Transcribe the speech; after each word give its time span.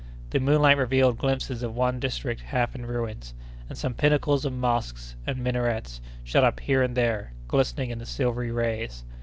The 0.31 0.39
moonlight 0.39 0.77
revealed 0.79 1.19
glimpses 1.19 1.61
of 1.61 1.75
one 1.75 1.99
district 1.99 2.41
half 2.41 2.73
in 2.73 2.87
ruins; 2.87 3.35
and 3.69 3.77
some 3.77 3.93
pinnacles 3.93 4.45
of 4.45 4.51
mosques 4.53 5.15
and 5.27 5.37
minarets 5.43 6.01
shot 6.23 6.43
up 6.43 6.59
here 6.59 6.81
and 6.81 6.97
there, 6.97 7.33
glistening 7.47 7.91
in 7.91 7.99
the 7.99 8.07
silvery 8.07 8.49
rays. 8.51 9.03